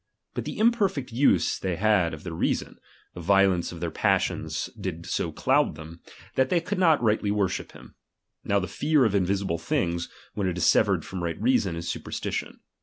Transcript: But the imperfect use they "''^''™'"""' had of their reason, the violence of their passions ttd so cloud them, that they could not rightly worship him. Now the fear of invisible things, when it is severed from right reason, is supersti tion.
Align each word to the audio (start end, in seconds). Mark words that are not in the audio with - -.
But 0.33 0.45
the 0.45 0.57
imperfect 0.57 1.11
use 1.11 1.59
they 1.59 1.75
"''^''™'"""' 1.75 1.77
had 1.77 2.13
of 2.15 2.23
their 2.23 2.33
reason, 2.33 2.79
the 3.13 3.21
violence 3.21 3.71
of 3.71 3.81
their 3.81 3.91
passions 3.91 4.67
ttd 4.75 5.05
so 5.05 5.31
cloud 5.31 5.75
them, 5.75 6.01
that 6.33 6.49
they 6.49 6.59
could 6.59 6.79
not 6.79 7.03
rightly 7.03 7.29
worship 7.29 7.73
him. 7.73 7.93
Now 8.43 8.57
the 8.57 8.67
fear 8.67 9.05
of 9.05 9.13
invisible 9.13 9.59
things, 9.59 10.09
when 10.33 10.47
it 10.47 10.57
is 10.57 10.65
severed 10.65 11.05
from 11.05 11.23
right 11.23 11.39
reason, 11.39 11.75
is 11.75 11.85
supersti 11.87 12.31
tion. 12.33 12.61